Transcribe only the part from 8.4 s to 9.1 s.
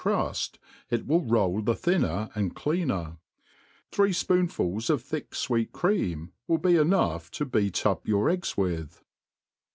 with.